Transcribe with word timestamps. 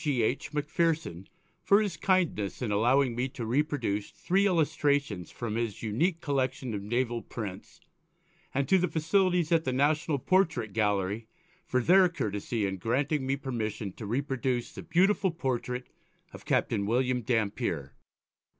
G. 0.03 0.23
H. 0.23 0.51
Macpherson 0.51 1.29
for 1.63 1.79
his 1.79 1.95
kindness 1.95 2.63
in 2.63 2.71
allowing 2.71 3.15
me 3.15 3.29
to 3.29 3.45
reproduce 3.45 4.09
three 4.09 4.47
illustrations 4.47 5.29
from 5.29 5.53
his 5.57 5.83
unique 5.83 6.21
collection 6.21 6.73
of 6.73 6.81
Naval 6.81 7.21
prints, 7.21 7.79
and 8.51 8.67
to 8.67 8.79
the 8.79 8.87
authorities 8.87 9.51
at 9.51 9.63
the 9.63 9.71
National 9.71 10.17
Portrait 10.17 10.73
Gallery 10.73 11.27
for 11.67 11.81
their 11.83 12.09
courtesy 12.09 12.65
in 12.65 12.77
granting 12.77 13.27
me 13.27 13.35
permission 13.35 13.93
to 13.93 14.07
reproduce 14.07 14.71
the 14.71 14.81
beautiful 14.81 15.29
portrait 15.29 15.85
of 16.33 16.45
Captain 16.45 16.87
William 16.87 17.21
Dampier. 17.21 17.93